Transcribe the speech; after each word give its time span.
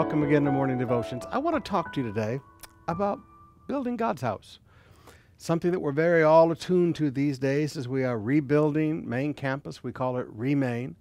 Welcome 0.00 0.22
again 0.22 0.46
to 0.46 0.50
Morning 0.50 0.78
Devotions. 0.78 1.24
I 1.30 1.36
want 1.36 1.62
to 1.62 1.70
talk 1.70 1.92
to 1.92 2.00
you 2.00 2.06
today 2.06 2.40
about 2.88 3.20
building 3.68 3.98
God's 3.98 4.22
house. 4.22 4.58
Something 5.36 5.72
that 5.72 5.80
we're 5.80 5.92
very 5.92 6.22
all 6.22 6.50
attuned 6.50 6.96
to 6.96 7.10
these 7.10 7.38
days 7.38 7.76
as 7.76 7.86
we 7.86 8.02
are 8.04 8.18
rebuilding 8.18 9.06
main 9.06 9.34
campus. 9.34 9.84
We 9.84 9.92
call 9.92 10.16
it 10.16 10.26
Remain. 10.30 10.96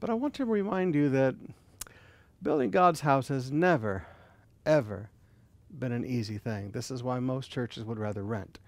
But 0.00 0.10
I 0.10 0.14
want 0.14 0.34
to 0.34 0.44
remind 0.44 0.94
you 0.94 1.08
that 1.08 1.34
building 2.42 2.70
God's 2.70 3.00
house 3.00 3.28
has 3.28 3.50
never, 3.50 4.04
ever 4.66 5.08
been 5.70 5.92
an 5.92 6.04
easy 6.04 6.36
thing. 6.36 6.72
This 6.72 6.90
is 6.90 7.02
why 7.02 7.20
most 7.20 7.50
churches 7.50 7.84
would 7.84 7.98
rather 7.98 8.22
rent. 8.22 8.58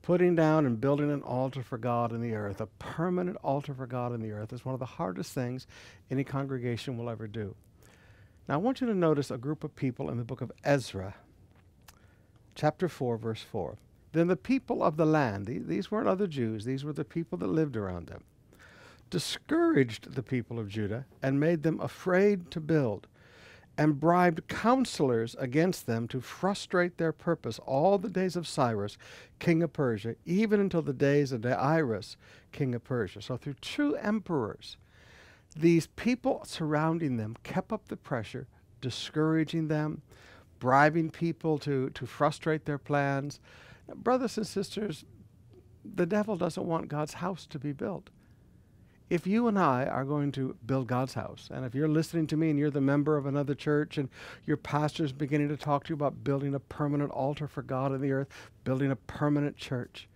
Putting 0.00 0.34
down 0.34 0.64
and 0.64 0.80
building 0.80 1.10
an 1.10 1.20
altar 1.20 1.62
for 1.62 1.76
God 1.76 2.12
in 2.12 2.22
the 2.22 2.32
earth, 2.32 2.62
a 2.62 2.66
permanent 2.78 3.36
altar 3.44 3.74
for 3.74 3.86
God 3.86 4.14
in 4.14 4.22
the 4.22 4.32
earth, 4.32 4.54
is 4.54 4.64
one 4.64 4.72
of 4.72 4.80
the 4.80 4.86
hardest 4.86 5.34
things 5.34 5.66
any 6.10 6.24
congregation 6.24 6.96
will 6.96 7.10
ever 7.10 7.26
do. 7.26 7.54
Now, 8.48 8.54
I 8.54 8.58
want 8.58 8.80
you 8.80 8.86
to 8.86 8.94
notice 8.94 9.30
a 9.30 9.38
group 9.38 9.64
of 9.64 9.74
people 9.74 10.10
in 10.10 10.18
the 10.18 10.24
book 10.24 10.42
of 10.42 10.52
Ezra, 10.64 11.14
chapter 12.54 12.88
4, 12.88 13.16
verse 13.16 13.42
4. 13.42 13.76
Then 14.12 14.28
the 14.28 14.36
people 14.36 14.82
of 14.82 14.96
the 14.96 15.06
land, 15.06 15.46
these 15.46 15.90
weren't 15.90 16.08
other 16.08 16.26
Jews, 16.26 16.64
these 16.64 16.84
were 16.84 16.92
the 16.92 17.04
people 17.04 17.38
that 17.38 17.46
lived 17.46 17.76
around 17.76 18.06
them, 18.06 18.22
discouraged 19.08 20.14
the 20.14 20.22
people 20.22 20.58
of 20.58 20.68
Judah 20.68 21.06
and 21.22 21.40
made 21.40 21.62
them 21.62 21.80
afraid 21.80 22.50
to 22.50 22.60
build, 22.60 23.06
and 23.76 23.98
bribed 23.98 24.46
counselors 24.46 25.34
against 25.40 25.86
them 25.86 26.06
to 26.06 26.20
frustrate 26.20 26.96
their 26.96 27.12
purpose 27.12 27.58
all 27.66 27.98
the 27.98 28.08
days 28.08 28.36
of 28.36 28.46
Cyrus, 28.46 28.96
king 29.40 29.62
of 29.62 29.72
Persia, 29.72 30.14
even 30.24 30.60
until 30.60 30.82
the 30.82 30.92
days 30.92 31.32
of 31.32 31.40
Darius, 31.40 32.16
king 32.52 32.74
of 32.74 32.84
Persia. 32.84 33.20
So, 33.20 33.36
through 33.36 33.54
two 33.54 33.96
emperors, 33.96 34.76
these 35.56 35.86
people 35.88 36.42
surrounding 36.44 37.16
them 37.16 37.36
kept 37.42 37.72
up 37.72 37.88
the 37.88 37.96
pressure, 37.96 38.46
discouraging 38.80 39.68
them, 39.68 40.02
bribing 40.58 41.10
people 41.10 41.58
to, 41.58 41.90
to 41.90 42.06
frustrate 42.06 42.64
their 42.64 42.78
plans. 42.78 43.40
Now, 43.88 43.94
brothers 43.94 44.36
and 44.36 44.46
sisters, 44.46 45.04
the 45.84 46.06
devil 46.06 46.36
doesn't 46.36 46.66
want 46.66 46.88
God's 46.88 47.14
house 47.14 47.46
to 47.46 47.58
be 47.58 47.72
built. 47.72 48.10
If 49.10 49.26
you 49.26 49.46
and 49.48 49.58
I 49.58 49.84
are 49.84 50.04
going 50.04 50.32
to 50.32 50.56
build 50.64 50.88
God's 50.88 51.12
house, 51.12 51.50
and 51.52 51.64
if 51.64 51.74
you're 51.74 51.86
listening 51.86 52.26
to 52.28 52.36
me 52.36 52.48
and 52.50 52.58
you're 52.58 52.70
the 52.70 52.80
member 52.80 53.16
of 53.16 53.26
another 53.26 53.54
church 53.54 53.98
and 53.98 54.08
your 54.46 54.56
pastor 54.56 55.04
is 55.04 55.12
beginning 55.12 55.50
to 55.50 55.56
talk 55.58 55.84
to 55.84 55.90
you 55.90 55.94
about 55.94 56.24
building 56.24 56.54
a 56.54 56.58
permanent 56.58 57.10
altar 57.10 57.46
for 57.46 57.62
God 57.62 57.92
in 57.92 58.00
the 58.00 58.12
earth, 58.12 58.28
building 58.64 58.90
a 58.90 58.96
permanent 58.96 59.58
church, 59.58 60.08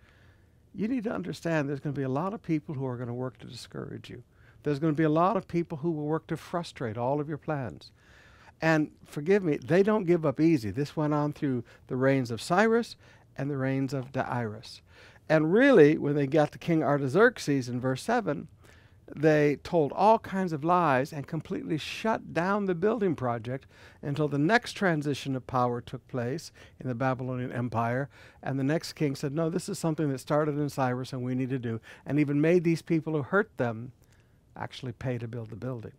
you 0.73 0.87
need 0.87 1.03
to 1.03 1.11
understand 1.11 1.69
there's 1.69 1.79
going 1.79 1.93
to 1.93 1.99
be 1.99 2.03
a 2.03 2.09
lot 2.09 2.33
of 2.33 2.41
people 2.41 2.73
who 2.73 2.85
are 2.85 2.95
going 2.95 3.07
to 3.07 3.13
work 3.13 3.37
to 3.37 3.47
discourage 3.47 4.09
you. 4.09 4.23
There's 4.63 4.79
going 4.79 4.93
to 4.93 4.97
be 4.97 5.03
a 5.03 5.09
lot 5.09 5.37
of 5.37 5.47
people 5.47 5.79
who 5.79 5.91
will 5.91 6.05
work 6.05 6.27
to 6.27 6.37
frustrate 6.37 6.97
all 6.97 7.19
of 7.19 7.29
your 7.29 7.37
plans. 7.37 7.91
And 8.61 8.91
forgive 9.05 9.43
me, 9.43 9.57
they 9.57 9.83
don't 9.83 10.05
give 10.05 10.25
up 10.25 10.39
easy. 10.39 10.71
This 10.71 10.95
went 10.95 11.13
on 11.13 11.33
through 11.33 11.63
the 11.87 11.95
reigns 11.95 12.29
of 12.29 12.41
Cyrus 12.41 12.95
and 13.37 13.49
the 13.49 13.57
reigns 13.57 13.93
of 13.93 14.11
Darius. 14.11 14.81
And 15.29 15.53
really, 15.53 15.97
when 15.97 16.15
they 16.15 16.27
got 16.27 16.51
to 16.51 16.57
King 16.57 16.83
Artaxerxes 16.83 17.69
in 17.69 17.79
verse 17.79 18.01
7, 18.03 18.47
they 19.15 19.57
told 19.63 19.91
all 19.93 20.19
kinds 20.19 20.53
of 20.53 20.63
lies 20.63 21.11
and 21.11 21.25
completely 21.27 21.77
shut 21.77 22.33
down 22.33 22.65
the 22.65 22.75
building 22.75 23.15
project 23.15 23.65
until 24.01 24.27
the 24.27 24.37
next 24.37 24.73
transition 24.73 25.35
of 25.35 25.47
power 25.47 25.81
took 25.81 26.07
place 26.07 26.51
in 26.79 26.87
the 26.87 26.95
Babylonian 26.95 27.51
Empire. 27.51 28.09
And 28.43 28.59
the 28.59 28.63
next 28.63 28.93
king 28.93 29.15
said, 29.15 29.33
No, 29.33 29.49
this 29.49 29.69
is 29.69 29.79
something 29.79 30.09
that 30.11 30.19
started 30.19 30.57
in 30.57 30.69
Cyrus 30.69 31.13
and 31.13 31.23
we 31.23 31.33
need 31.33 31.49
to 31.49 31.59
do. 31.59 31.79
And 32.05 32.19
even 32.19 32.41
made 32.41 32.63
these 32.63 32.81
people 32.81 33.13
who 33.13 33.23
hurt 33.23 33.51
them 33.57 33.93
actually 34.59 34.91
pay 34.91 35.17
to 35.17 35.27
build 35.27 35.49
the 35.49 35.55
building. 35.55 35.93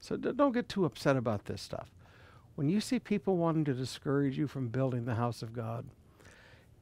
So 0.00 0.16
d- 0.16 0.32
don't 0.34 0.52
get 0.52 0.68
too 0.68 0.84
upset 0.84 1.16
about 1.16 1.44
this 1.44 1.60
stuff. 1.60 1.88
When 2.56 2.68
you 2.68 2.80
see 2.80 2.98
people 2.98 3.36
wanting 3.36 3.64
to 3.66 3.74
discourage 3.74 4.36
you 4.36 4.46
from 4.46 4.68
building 4.68 5.04
the 5.04 5.14
house 5.14 5.42
of 5.42 5.52
God, 5.52 5.84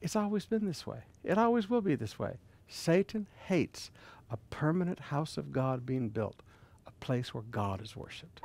it's 0.01 0.15
always 0.15 0.45
been 0.45 0.65
this 0.65 0.87
way. 0.87 1.03
It 1.23 1.37
always 1.37 1.69
will 1.69 1.81
be 1.81 1.95
this 1.95 2.17
way. 2.17 2.37
Satan 2.67 3.27
hates 3.47 3.91
a 4.31 4.37
permanent 4.49 4.99
house 4.99 5.37
of 5.37 5.51
God 5.51 5.85
being 5.85 6.09
built, 6.09 6.41
a 6.87 6.91
place 7.03 7.33
where 7.33 7.43
God 7.43 7.81
is 7.81 7.95
worshiped. 7.95 8.41